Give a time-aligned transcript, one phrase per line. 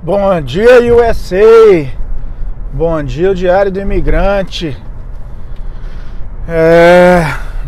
[0.00, 1.92] Bom dia, USA!
[2.72, 4.80] Bom dia, o Diário do Imigrante.
[6.48, 7.22] É,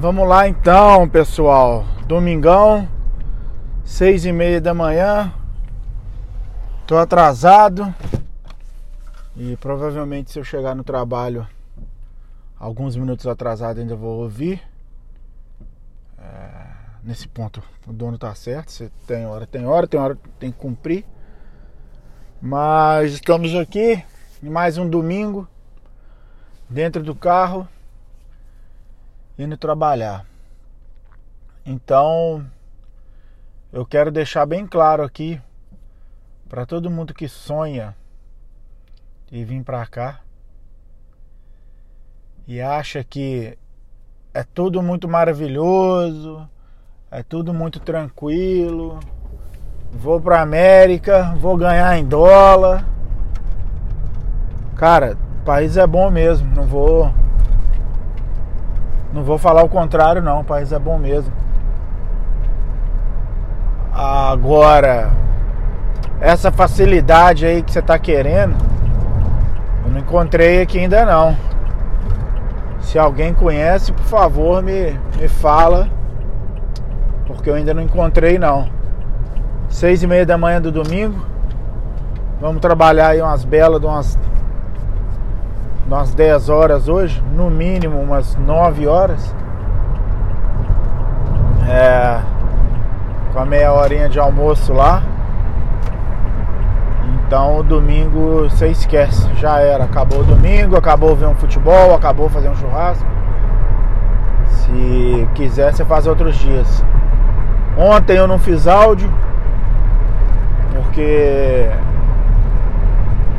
[0.00, 1.84] vamos lá então, pessoal.
[2.04, 2.88] Domingão,
[3.84, 5.32] seis e meia da manhã.
[6.84, 7.94] Tô atrasado
[9.36, 11.46] e provavelmente se eu chegar no trabalho
[12.58, 14.60] alguns minutos atrasado ainda vou ouvir.
[16.18, 16.50] É,
[17.04, 18.72] nesse ponto o dono tá certo.
[18.72, 21.04] Você tem hora, tem hora, tem hora, tem que cumprir.
[22.40, 24.04] Mas estamos aqui
[24.42, 25.48] mais um domingo
[26.68, 27.66] dentro do carro
[29.38, 30.26] indo trabalhar.
[31.64, 32.46] Então,
[33.72, 35.40] eu quero deixar bem claro aqui
[36.46, 37.96] para todo mundo que sonha
[39.32, 40.20] e vir para cá
[42.46, 43.56] e acha que
[44.34, 46.46] é tudo muito maravilhoso,
[47.10, 49.00] é tudo muito tranquilo.
[49.98, 52.84] Vou para América, vou ganhar em dólar
[54.76, 57.10] Cara, o país é bom mesmo, não vou
[59.10, 61.32] não vou falar o contrário não, o país é bom mesmo.
[63.90, 65.08] Agora,
[66.20, 68.54] essa facilidade aí que você está querendo,
[69.86, 71.34] eu não encontrei aqui ainda não.
[72.80, 75.88] Se alguém conhece, por favor, me, me fala,
[77.26, 78.75] porque eu ainda não encontrei não.
[79.76, 81.20] Seis e meia da manhã do domingo,
[82.40, 84.18] vamos trabalhar aí umas belas de umas
[85.86, 89.36] umas 10 horas hoje, no mínimo umas 9 horas.
[91.68, 92.18] É,
[93.34, 95.02] com a meia horinha de almoço lá.
[97.26, 99.84] Então o domingo você esquece, já era.
[99.84, 103.06] Acabou o domingo, acabou ver um futebol, acabou fazer um churrasco.
[104.46, 106.82] Se quiser, você faz outros dias.
[107.76, 109.12] Ontem eu não fiz áudio,
[110.76, 111.68] porque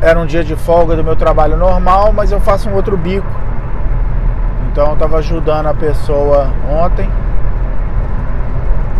[0.00, 3.26] era um dia de folga do meu trabalho normal, mas eu faço um outro bico.
[4.70, 7.08] Então eu estava ajudando a pessoa ontem.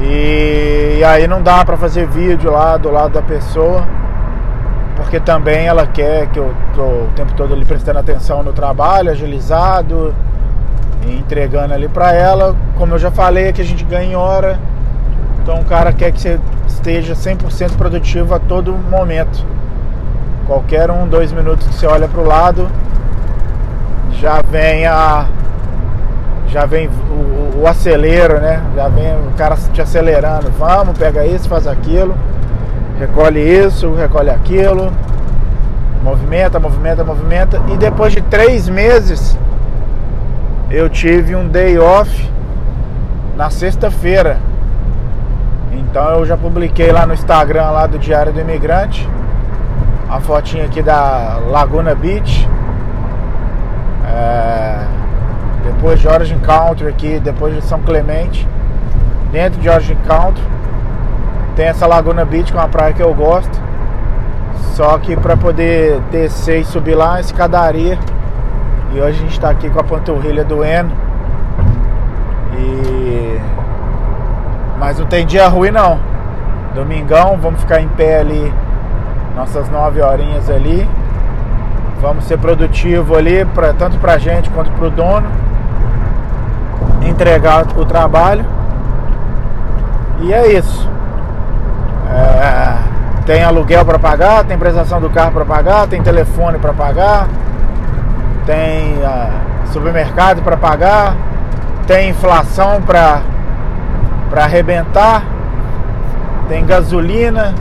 [0.00, 3.84] E, e aí não dá para fazer vídeo lá do lado da pessoa,
[4.96, 9.10] porque também ela quer que eu tô o tempo todo ali prestando atenção no trabalho,
[9.10, 10.14] agilizado,
[11.06, 12.56] e entregando ali para ela.
[12.76, 14.58] Como eu já falei, que a gente ganha em hora.
[15.42, 16.38] Então o cara quer que você
[16.72, 19.44] esteja 100% produtivo a todo momento.
[20.46, 22.68] Qualquer um, dois minutos que você olha para o lado,
[24.12, 25.26] já vem a.
[26.48, 28.62] Já vem o, o, acelero, né?
[28.74, 30.50] Já vem o cara te acelerando.
[30.58, 32.14] Vamos, pega isso, faz aquilo.
[32.98, 34.92] Recolhe isso, recolhe aquilo.
[36.02, 37.62] Movimenta, movimenta, movimenta.
[37.72, 39.38] E depois de três meses,
[40.70, 42.30] eu tive um day off
[43.36, 44.38] na sexta-feira.
[45.72, 49.08] Então eu já publiquei lá no Instagram lá do Diário do Imigrante
[50.12, 52.46] a fotinha aqui da Laguna Beach.
[54.06, 54.84] É,
[55.64, 58.46] depois de Origin Country aqui, depois de São Clemente.
[59.30, 60.44] Dentro de Origin Country
[61.56, 63.58] tem essa Laguna Beach, que é uma praia que eu gosto.
[64.74, 67.98] Só que para poder descer e subir lá, escadaria.
[68.92, 70.92] E hoje a gente está aqui com a panturrilha doendo.
[72.58, 73.40] E...
[74.82, 75.96] Mas não tem dia ruim não.
[76.74, 78.52] Domingão, vamos ficar em pé ali
[79.36, 80.88] nossas nove horinhas ali.
[82.00, 85.28] Vamos ser produtivo ali, pra, tanto para a gente quanto para o dono.
[87.00, 88.44] Entregar o trabalho.
[90.20, 90.90] E é isso.
[92.10, 92.74] É,
[93.24, 97.28] tem aluguel para pagar, tem prestação do carro para pagar, tem telefone para pagar,
[98.44, 101.14] tem uh, supermercado para pagar,
[101.86, 103.20] tem inflação para
[104.40, 105.24] arrebentar,
[106.48, 107.54] tem gasolina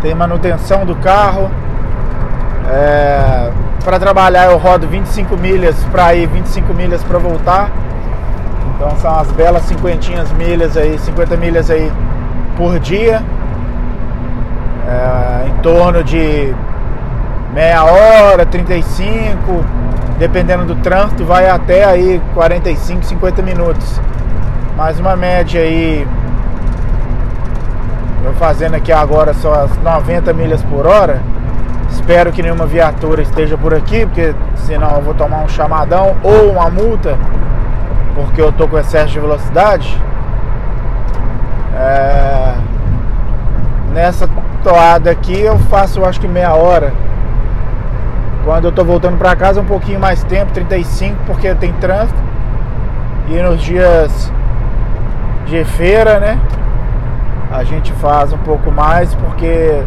[0.00, 1.50] tem manutenção do carro.
[2.70, 3.50] É,
[3.84, 7.70] para trabalhar eu rodo 25 milhas para ir, 25 milhas para voltar.
[8.74, 11.90] Então são as belas cinquentinhas milhas aí, 50 milhas aí
[12.56, 13.22] por dia.
[14.86, 16.54] É, em torno de
[17.52, 19.64] meia hora, 35,
[20.18, 24.00] dependendo do trânsito, vai até aí 45, 50 minutos.
[24.78, 26.06] Mais uma média aí
[28.24, 31.20] eu fazendo aqui agora só as 90 milhas por hora.
[31.90, 36.52] Espero que nenhuma viatura esteja por aqui, porque senão eu vou tomar um chamadão ou
[36.52, 37.18] uma multa,
[38.14, 40.00] porque eu tô com excesso de velocidade.
[41.74, 42.54] É...
[43.92, 44.28] Nessa
[44.62, 46.92] toada aqui eu faço acho que meia hora.
[48.44, 52.22] Quando eu tô voltando para casa um pouquinho mais tempo, 35, porque tem trânsito.
[53.26, 54.32] E nos dias
[55.48, 56.38] de feira, né?
[57.50, 59.82] a gente faz um pouco mais porque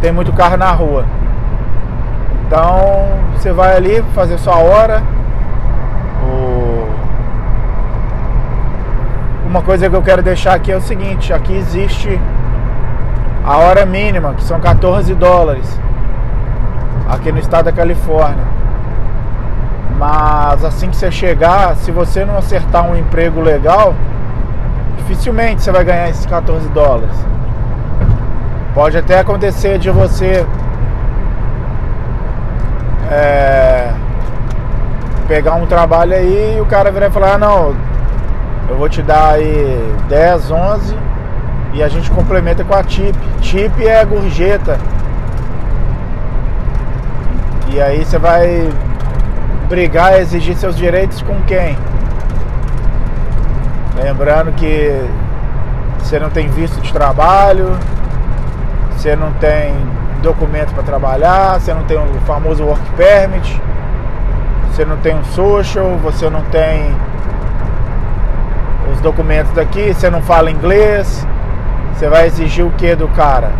[0.00, 1.04] tem muito carro na rua.
[2.46, 5.02] Então você vai ali fazer sua hora.
[9.46, 12.20] Uma coisa que eu quero deixar aqui é o seguinte: aqui existe
[13.44, 15.80] a hora mínima, que são 14 dólares,
[17.08, 18.44] aqui no estado da Califórnia.
[19.98, 23.94] Mas assim que você chegar, se você não acertar um emprego legal,
[25.00, 27.14] dificilmente você vai ganhar esses 14 dólares.
[28.74, 30.46] Pode até acontecer de você
[33.10, 33.92] é,
[35.26, 37.74] pegar um trabalho aí e o cara virar e falar, ah, não,
[38.68, 40.96] eu vou te dar aí 10, 11
[41.72, 43.16] e a gente complementa com a tip.
[43.40, 44.78] Tip é gorjeta.
[47.72, 48.68] E aí você vai
[49.68, 51.76] brigar, exigir seus direitos com quem?
[54.02, 54.98] Lembrando que
[55.98, 57.76] você não tem visto de trabalho,
[58.92, 59.74] você não tem
[60.22, 63.60] documento para trabalhar, você não tem o famoso work permit,
[64.70, 66.94] você não tem um social, você não tem
[68.90, 71.26] os documentos daqui, você não fala inglês,
[71.92, 73.50] você vai exigir o que do cara?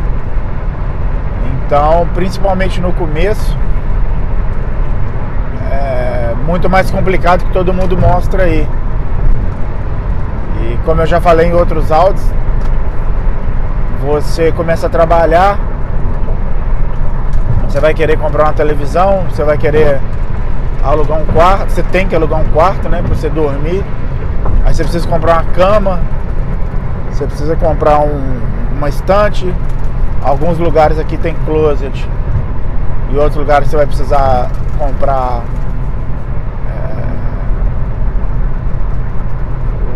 [1.66, 3.56] Então, principalmente no começo,
[5.70, 8.66] é muito mais complicado que todo mundo mostra aí.
[10.70, 12.25] E como eu já falei em outros áudios,
[14.06, 15.58] você começa a trabalhar,
[17.69, 20.00] você vai querer comprar uma televisão, você vai querer
[20.84, 23.84] alugar um quarto, você tem que alugar um quarto, né, para você dormir.
[24.64, 26.00] Aí você precisa comprar uma cama,
[27.11, 28.40] você precisa comprar um,
[28.76, 29.52] uma estante.
[30.22, 32.08] Alguns lugares aqui tem closet.
[33.11, 35.43] E outros lugares você vai precisar comprar
[36.69, 37.05] é,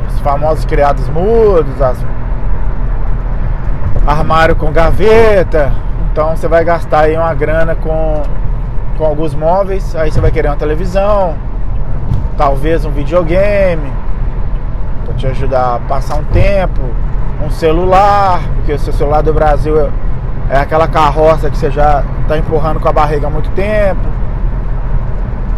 [0.09, 1.99] os famosos criados mudos, as,
[4.06, 5.71] armário com gaveta.
[6.11, 8.23] Então você vai gastar aí uma grana com,
[8.97, 9.94] com alguns móveis.
[9.94, 11.35] Aí você vai querer uma televisão,
[12.37, 13.93] talvez um videogame
[15.05, 16.81] para te ajudar a passar um tempo,
[17.44, 19.91] um celular, porque o seu celular do Brasil
[20.49, 24.00] é aquela carroça que você já está empurrando com a barriga há muito tempo.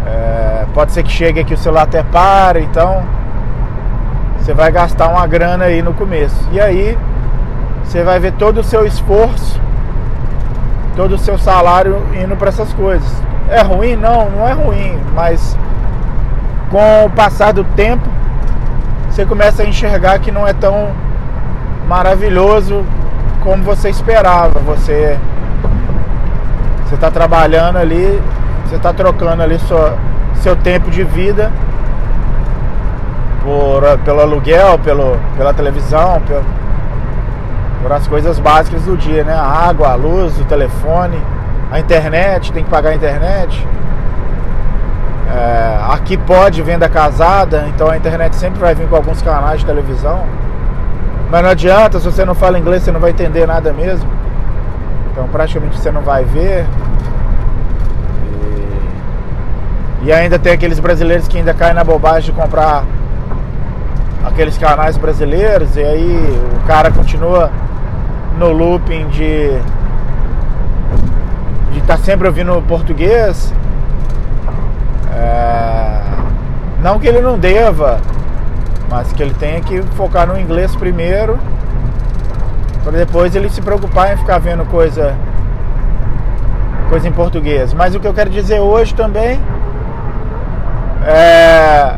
[0.06, 3.04] É, pode ser que chegue aqui o celular até pare, então
[4.46, 6.36] você vai gastar uma grana aí no começo.
[6.52, 6.96] E aí
[7.82, 9.60] você vai ver todo o seu esforço,
[10.94, 13.08] todo o seu salário indo para essas coisas.
[13.50, 13.96] É ruim?
[13.96, 15.58] Não, não é ruim, mas
[16.70, 18.08] com o passar do tempo
[19.10, 20.90] você começa a enxergar que não é tão
[21.88, 22.84] maravilhoso
[23.42, 24.60] como você esperava.
[24.60, 25.18] Você
[26.84, 28.22] você está trabalhando ali,
[28.64, 29.98] você está trocando ali sua,
[30.36, 31.50] seu tempo de vida
[33.46, 36.44] por, pelo aluguel, pelo, pela televisão, pelo,
[37.80, 39.32] por as coisas básicas do dia, né?
[39.32, 41.16] A água, a luz, o telefone,
[41.70, 43.64] a internet, tem que pagar a internet.
[45.32, 49.66] É, aqui pode venda casada, então a internet sempre vai vir com alguns canais de
[49.66, 50.24] televisão.
[51.30, 54.10] Mas não adianta, se você não fala inglês, você não vai entender nada mesmo.
[55.12, 56.66] Então praticamente você não vai ver.
[60.02, 62.84] E, e ainda tem aqueles brasileiros que ainda caem na bobagem de comprar
[64.26, 67.50] aqueles canais brasileiros e aí o cara continua
[68.38, 69.58] no looping de
[71.72, 73.52] de estar tá sempre ouvindo português
[75.16, 76.00] é,
[76.82, 77.98] não que ele não deva,
[78.88, 81.38] mas que ele tenha que focar no inglês primeiro,
[82.84, 85.14] para depois ele se preocupar em ficar vendo coisa,
[86.88, 87.72] coisa em português.
[87.72, 89.40] Mas o que eu quero dizer hoje também
[91.04, 91.94] é,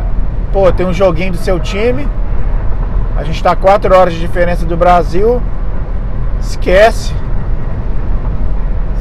[0.58, 2.08] pô, tem um joguinho do seu time,
[3.16, 5.40] a gente está 4 horas de diferença do Brasil,
[6.40, 7.14] esquece,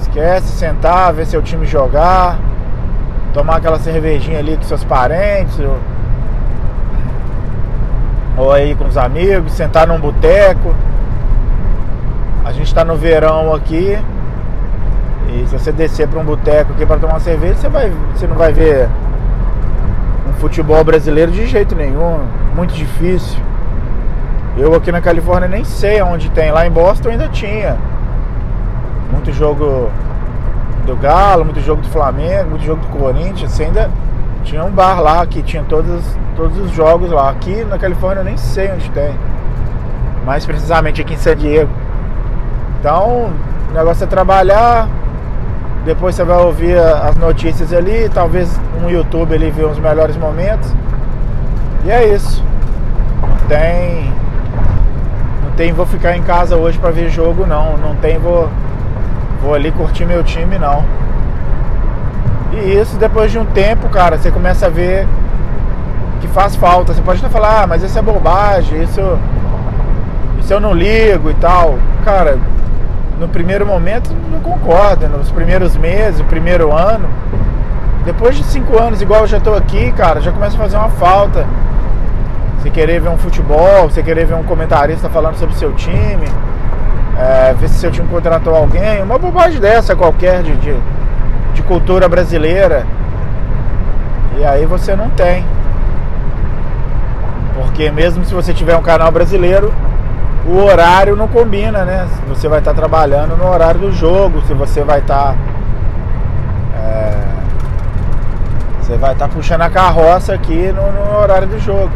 [0.02, 2.38] esquece sentar, ver seu time jogar
[3.34, 5.78] tomar aquela cervejinha ali com seus parentes, ou,
[8.38, 10.74] ou aí com os amigos, sentar num boteco.
[12.44, 13.96] A gente está no verão aqui.
[15.30, 18.36] E se você descer para um boteco aqui para tomar cerveja, você, vai, você não
[18.36, 18.90] vai ver
[20.40, 22.20] futebol brasileiro de jeito nenhum.
[22.56, 23.40] Muito difícil.
[24.58, 26.52] Eu aqui na Califórnia nem sei onde tem.
[26.52, 27.78] Lá em Boston ainda tinha.
[29.12, 29.90] Muito jogo
[30.86, 33.60] do Galo, muito jogo do Flamengo, muito jogo do Corinthians.
[33.60, 33.90] Ainda
[34.44, 36.04] tinha um bar lá que tinha todos,
[36.36, 37.30] todos os jogos lá.
[37.30, 39.14] Aqui na Califórnia eu nem sei onde tem.
[40.26, 41.70] Mais precisamente aqui em San Diego.
[42.80, 43.32] Então,
[43.70, 44.88] o negócio é trabalhar.
[45.88, 48.10] Depois você vai ouvir as notícias ali.
[48.14, 50.70] Talvez um YouTube ali ver os melhores momentos.
[51.86, 52.44] E é isso.
[53.22, 54.14] Não tem.
[55.46, 57.78] Não tem vou ficar em casa hoje para ver jogo não.
[57.78, 58.50] Não tem vou
[59.42, 60.84] vou ali curtir meu time, não.
[62.52, 65.08] E isso depois de um tempo, cara, você começa a ver
[66.20, 66.94] que faz falta.
[66.94, 69.18] Você pode até falar, ah, mas isso é bobagem, isso,
[70.38, 71.78] isso eu não ligo e tal.
[72.04, 72.38] Cara,
[73.20, 77.08] no primeiro momento não concordo, nos primeiros meses, primeiro ano.
[78.06, 80.90] Depois de cinco anos, igual eu já estou aqui, cara, já começa a fazer uma
[80.90, 81.46] falta.
[82.60, 86.28] Você querer ver um futebol, você querer ver um comentarista falando sobre o seu time,
[87.18, 90.76] é, ver se seu time contratou alguém, uma bobagem dessa qualquer de, de,
[91.54, 92.86] de cultura brasileira.
[94.40, 95.44] E aí você não tem.
[97.56, 99.74] Porque mesmo se você tiver um canal brasileiro,
[100.48, 102.08] o horário não combina, né?
[102.30, 105.36] Você vai estar trabalhando no horário do jogo, se você vai estar.
[106.74, 107.14] É,
[108.80, 111.92] você vai estar puxando a carroça aqui no, no horário do jogo.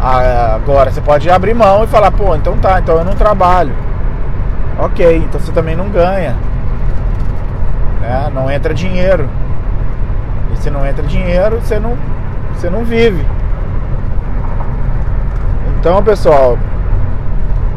[0.00, 3.74] Agora você pode abrir mão e falar, pô, então tá, então eu não trabalho.
[4.78, 6.34] Ok, então você também não ganha.
[8.00, 8.30] Né?
[8.32, 9.28] Não entra dinheiro.
[10.52, 11.96] E se não entra dinheiro, você não,
[12.54, 13.24] você não vive.
[15.88, 16.58] Então, pessoal,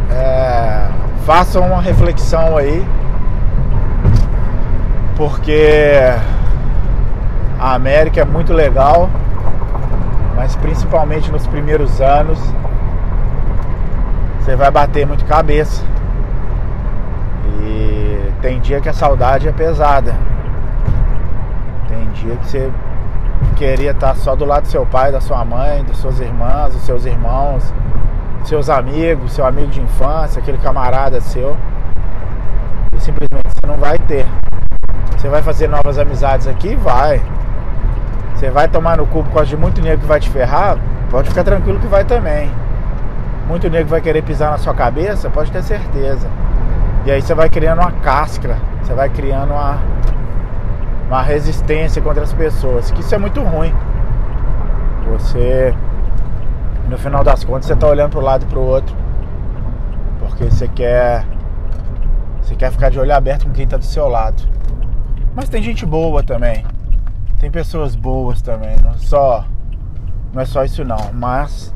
[0.09, 0.87] é,
[1.27, 2.83] façam uma reflexão aí,
[5.15, 5.95] porque
[7.59, 9.07] a América é muito legal,
[10.35, 12.39] mas principalmente nos primeiros anos
[14.39, 15.83] você vai bater muito cabeça.
[17.61, 20.15] E tem dia que a saudade é pesada.
[21.87, 22.71] Tem dia que você
[23.55, 26.81] queria estar só do lado do seu pai, da sua mãe, das suas irmãs, dos
[26.81, 27.71] seus irmãos
[28.43, 31.55] seus amigos, seu amigo de infância, aquele camarada seu.
[32.93, 34.25] E simplesmente você não vai ter.
[35.17, 36.75] Você vai fazer novas amizades aqui?
[36.75, 37.21] Vai.
[38.35, 40.77] Você vai tomar no cu por causa de muito negro que vai te ferrar?
[41.11, 42.49] Pode ficar tranquilo que vai também.
[43.47, 45.29] Muito negro vai querer pisar na sua cabeça?
[45.29, 46.27] Pode ter certeza.
[47.05, 49.77] E aí você vai criando uma casca, você vai criando uma,
[51.07, 52.91] uma resistência contra as pessoas.
[52.91, 53.73] Que isso é muito ruim.
[55.11, 55.73] Você
[56.89, 58.95] no final das contas você tá olhando pro lado e pro outro.
[60.19, 61.23] Porque você quer.
[62.41, 64.41] Você quer ficar de olho aberto com quem tá do seu lado.
[65.35, 66.65] Mas tem gente boa também.
[67.39, 68.75] Tem pessoas boas também.
[68.83, 69.45] Não é só.
[70.33, 71.13] Não é só isso não.
[71.13, 71.73] Mas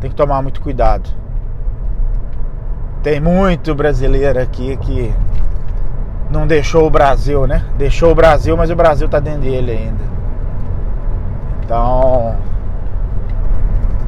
[0.00, 1.10] tem que tomar muito cuidado.
[3.02, 5.12] Tem muito brasileiro aqui que
[6.30, 7.64] não deixou o Brasil, né?
[7.76, 10.04] Deixou o Brasil, mas o Brasil tá dentro dele ainda.
[11.62, 12.36] Então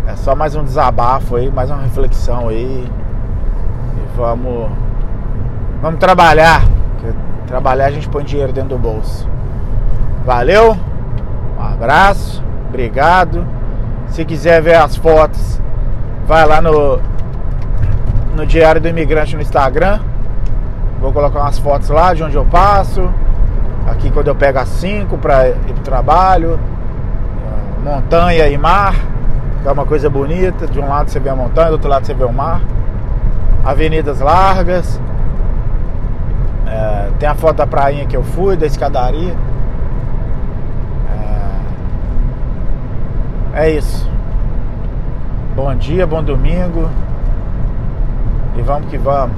[0.07, 2.89] é só mais um desabafo aí, mais uma reflexão aí.
[2.89, 4.71] E vamos.
[5.83, 6.63] Vamos trabalhar.
[7.47, 9.29] Trabalhar a gente põe dinheiro dentro do bolso.
[10.25, 10.77] Valeu,
[11.59, 13.47] um abraço, obrigado.
[14.09, 15.61] Se quiser ver as fotos,
[16.27, 17.01] vai lá no,
[18.35, 20.01] no Diário do Imigrante no Instagram.
[21.01, 23.11] Vou colocar umas fotos lá de onde eu passo.
[23.89, 26.59] Aqui quando eu pego as 5 para ir pro trabalho.
[27.85, 28.95] Montanha e mar
[29.67, 30.67] é uma coisa bonita.
[30.67, 32.61] De um lado você vê a montanha, do outro lado você vê o mar.
[33.65, 35.01] Avenidas largas.
[36.67, 39.35] É, tem a foto da prainha que eu fui, da escadaria.
[43.55, 44.09] É, é isso.
[45.55, 46.89] Bom dia, bom domingo.
[48.57, 49.37] E vamos que vamos.